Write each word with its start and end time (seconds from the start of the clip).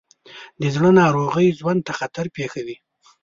د 0.61 0.63
زړه 0.75 0.89
ناروغۍ 0.99 1.47
ژوند 1.59 1.81
ته 1.87 1.93
خطر 1.99 2.25
پېښوي. 2.35 2.75